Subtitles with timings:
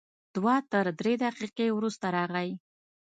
[0.35, 2.51] دوه تر درې دقیقې وروسته راغی.